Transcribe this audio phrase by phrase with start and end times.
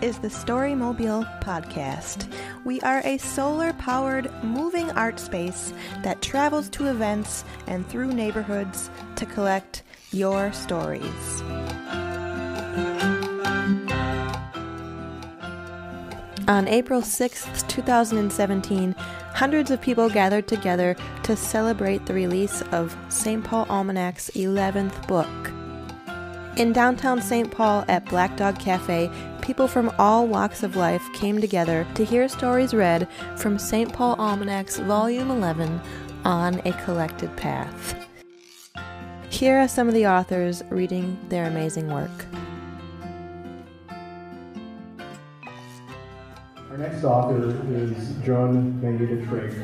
[0.00, 2.32] is the Storymobile Podcast.
[2.64, 8.90] We are a solar powered moving art space that travels to events and through neighborhoods
[9.16, 9.82] to collect
[10.12, 11.42] your stories.
[16.46, 18.94] On April 6th, 2017,
[19.34, 23.44] hundreds of people gathered together to celebrate the release of St.
[23.44, 25.28] Paul Almanac's 11th book.
[26.58, 27.50] In downtown St.
[27.50, 29.10] Paul at Black Dog Cafe,
[29.48, 33.08] people from all walks of life came together to hear stories read
[33.38, 33.90] from St.
[33.90, 35.80] Paul Almanac's Volume 11
[36.26, 38.06] on a collected path.
[39.30, 42.10] Here are some of the authors reading their amazing work.
[46.70, 49.54] Our next author is Joan Mayeda Trigg.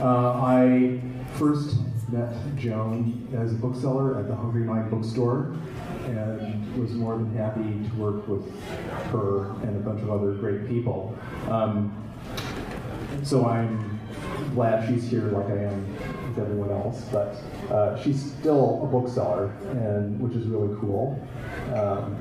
[0.00, 1.02] Uh, I
[1.34, 1.78] first
[2.12, 5.52] met Joan as a bookseller at the Hungry Mind bookstore
[6.06, 8.44] and was more than happy to work with
[9.10, 11.16] her and a bunch of other great people.
[11.48, 11.92] Um,
[13.22, 13.98] so I'm
[14.54, 15.92] glad she's here like I am
[16.28, 17.36] with everyone else, but
[17.70, 21.20] uh, she's still a bookseller, and which is really cool.
[21.74, 22.16] Um,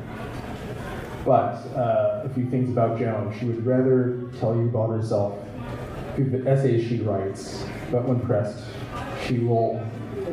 [1.25, 3.35] but uh, a few things about Joan.
[3.39, 5.39] She would rather tell you about herself
[6.15, 8.63] through the essays she writes, but when pressed,
[9.25, 9.83] she will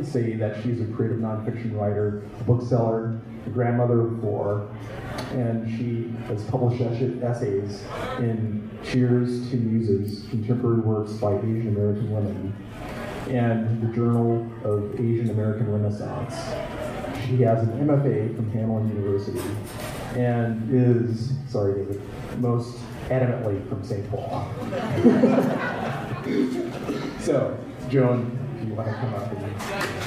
[0.03, 4.71] say that she's a creative nonfiction writer, a bookseller, grandmother of four,
[5.33, 6.83] and she has published
[7.23, 7.85] essays
[8.19, 12.55] in Cheers to Muses, Contemporary Works by Asian American Women,
[13.29, 16.35] and the Journal of Asian American Renaissance.
[17.27, 19.41] She has an MFA from Hamline University
[20.17, 22.03] and is, sorry David,
[22.39, 24.09] most adamantly from St.
[24.11, 24.49] Paul.
[27.21, 27.57] so,
[27.89, 30.02] Joan, if you want to come up and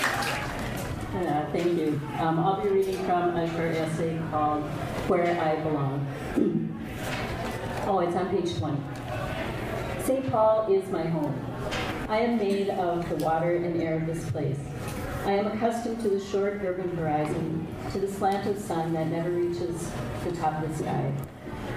[1.16, 2.00] uh, thank you.
[2.20, 4.64] Um, I'll be reading from a short essay called
[5.08, 6.06] Where I Belong.
[7.88, 8.78] oh, it's on page 20.
[10.04, 10.32] St.
[10.32, 11.34] Paul is my home.
[12.10, 14.60] I am made of the water and air of this place.
[15.26, 19.32] I am accustomed to the short urban horizon, to the slant of sun that never
[19.32, 19.92] reaches
[20.24, 21.12] the top of the sky.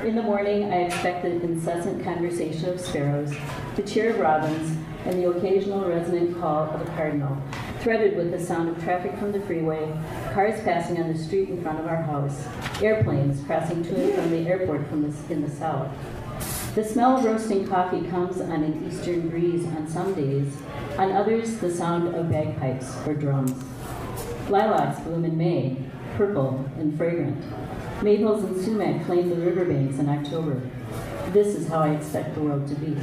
[0.05, 3.35] In the morning, I expect the incessant conversation of sparrows,
[3.75, 7.37] the cheer of robins, and the occasional resonant call of a cardinal,
[7.81, 9.93] threaded with the sound of traffic from the freeway,
[10.33, 12.47] cars passing on the street in front of our house,
[12.83, 15.91] airplanes crossing to and from the airport from the, in the south.
[16.75, 20.57] The smell of roasting coffee comes on an eastern breeze on some days,
[20.97, 23.53] on others the sound of bagpipes or drums.
[24.49, 25.77] Lilacs bloom in May,
[26.17, 27.45] purple and fragrant.
[28.03, 30.61] Maples and sumac claim the riverbanks in October.
[31.33, 32.97] This is how I expect the world to be.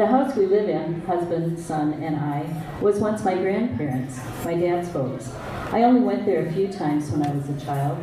[0.00, 2.46] The house we live in, husband, son, and I,
[2.80, 5.30] was once my grandparents', my dad's folks.
[5.72, 7.98] I only went there a few times when I was a child.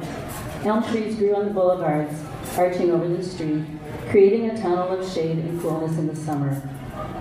[0.64, 2.14] Elm trees grew on the boulevards,
[2.56, 3.66] arching over the street,
[4.10, 6.62] creating a tunnel of shade and coolness in the summer.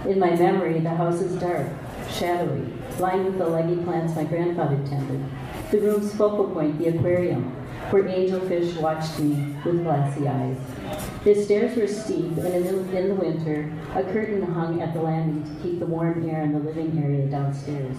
[0.05, 1.67] In my memory, the house is dark,
[2.11, 5.25] shadowy, lined with the leggy plants my grandfather tended.
[5.71, 7.45] The room's focal point, the aquarium,
[7.89, 10.59] where angelfish watched me with glassy eyes.
[11.27, 15.03] The stairs were steep, and in the, in the winter, a curtain hung at the
[15.03, 17.97] landing to keep the warm air in the living area downstairs.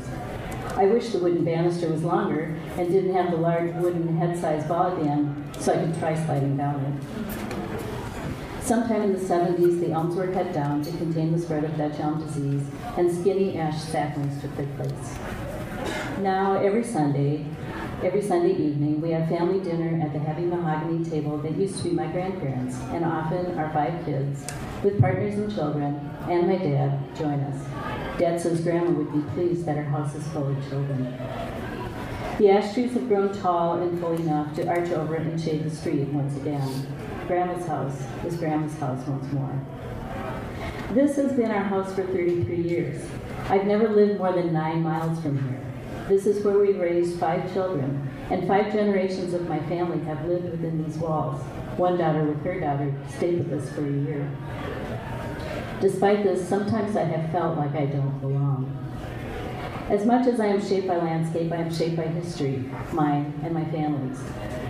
[0.77, 5.43] I wish the wooden banister was longer and didn't have the large wooden head-sized band
[5.59, 8.63] so I could try sliding down it.
[8.63, 11.99] Sometime in the 70s, the elms were cut down to contain the spread of Dutch
[11.99, 15.17] elm disease, and skinny ash saplings took their place.
[16.21, 17.45] Now, every Sunday,
[18.03, 21.85] every Sunday evening, we have family dinner at the heavy mahogany table that used to
[21.85, 24.45] be my grandparents, and often our five kids,
[24.83, 25.95] with partners and children,
[26.29, 28.19] and my dad, join us.
[28.19, 31.03] Dad says Grandma would be pleased that our house is full of children.
[32.37, 35.75] The ash trees have grown tall and full enough to arch over and shade the
[35.75, 36.87] street once again.
[37.25, 39.59] Grandma's house is Grandma's house once more.
[40.91, 43.09] This has been our house for 33 years.
[43.49, 45.66] I've never lived more than nine miles from here.
[46.07, 50.49] This is where we raised five children, and five generations of my family have lived
[50.49, 51.41] within these walls.
[51.75, 54.31] One daughter with her daughter stayed with us for a year.
[55.81, 58.73] Despite this, sometimes I have felt like I don't belong.
[59.89, 63.53] As much as I am shaped by landscape, I am shaped by history, mine and
[63.53, 64.19] my family's.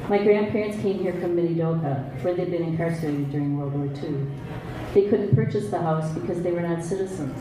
[0.10, 4.26] My grandparents came here from Minidoka, where they'd been incarcerated during World War II.
[4.96, 7.38] They couldn't purchase the house because they were not citizens,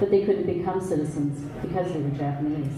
[0.00, 2.72] but they couldn't become citizens because they were Japanese.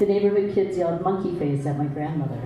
[0.00, 2.40] The neighborhood kids yelled monkey face at my grandmother.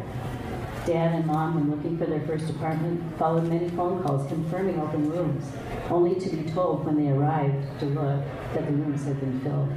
[0.86, 5.08] Dad and mom, when looking for their first apartment, followed many phone calls confirming open
[5.08, 5.44] rooms,
[5.88, 8.24] only to be told when they arrived to look
[8.54, 9.68] that the rooms had been filled.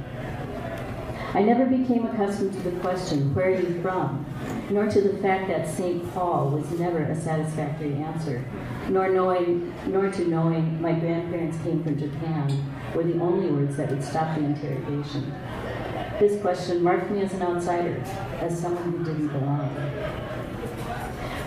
[1.34, 4.26] I never became accustomed to the question, where are you from?
[4.70, 6.12] Nor to the fact that St.
[6.12, 8.44] Paul was never a satisfactory answer.
[8.88, 13.88] nor knowing, nor to knowing my grandparents came from Japan were the only words that
[13.90, 15.32] would stop the interrogation.
[16.18, 18.02] This question marked me as an outsider,
[18.40, 19.70] as someone who didn't belong.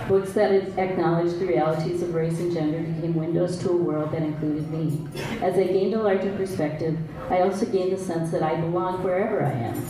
[0.07, 4.21] Books that acknowledged the realities of race and gender became windows to a world that
[4.21, 5.05] included me.
[5.41, 6.97] As I gained a larger perspective,
[7.29, 9.85] I also gained the sense that I belong wherever I am,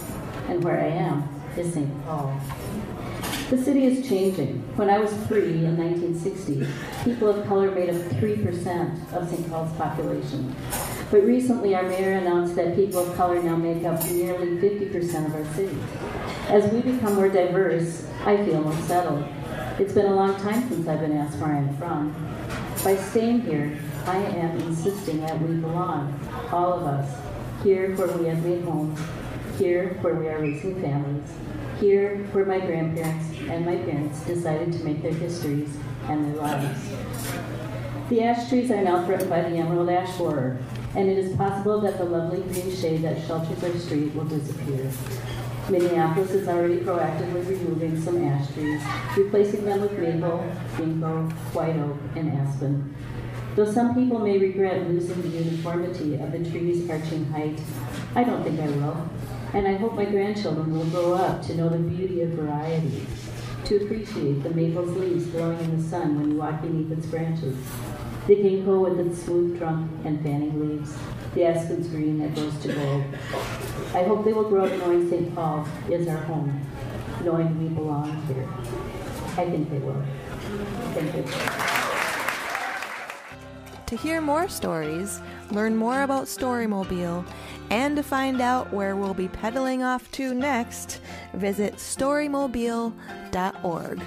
[0.50, 2.04] and where I am is St.
[2.06, 2.36] Paul.
[3.52, 4.64] The city is changing.
[4.78, 6.66] When I was three in 1960,
[7.04, 9.50] people of color made up 3% of St.
[9.50, 10.56] Paul's population.
[11.12, 15.36] But recently, our mayor announced that people of color now make up nearly 50% of
[15.36, 15.78] our city.
[16.48, 19.26] As we become more diverse, I feel more settled.
[19.78, 22.14] It's been a long time since I've been asked where I'm from.
[22.86, 26.18] By staying here, I am insisting that we belong,
[26.54, 27.20] all of us,
[27.66, 28.98] here where we have made homes,
[29.58, 31.30] here where we are raising families,
[31.82, 35.76] here where my grandparents and my parents decided to make their histories
[36.08, 36.80] and their lives.
[38.10, 40.60] The ash trees are now threatened by the emerald ash borer,
[40.96, 44.92] and it is possible that the lovely green shade that shelters our street will disappear.
[45.70, 48.82] Minneapolis is already proactively removing some ash trees,
[49.18, 50.46] replacing them with maple,
[50.78, 52.94] ginkgo, white oak, and aspen.
[53.56, 57.60] Though some people may regret losing the uniformity of the tree's arching height,
[58.16, 59.10] I don't think I will.
[59.54, 63.06] And I hope my grandchildren will grow up to know the beauty of variety,
[63.66, 67.58] to appreciate the maple's leaves glowing in the sun when you walk beneath its branches,
[68.28, 70.96] the ginkgo with its smooth trunk and fanning leaves,
[71.34, 73.04] the aspen's green that goes to gold.
[73.94, 75.36] I hope they will grow up knowing St.
[75.36, 76.66] Paul is our home,
[77.24, 78.48] knowing we belong here.
[79.38, 80.02] I think they will.
[80.94, 81.24] Thank you.
[83.88, 85.20] To hear more stories,
[85.52, 87.26] learn more about Storymobile,
[87.72, 91.00] and to find out where we'll be pedaling off to next,
[91.34, 94.02] visit storymobile.org.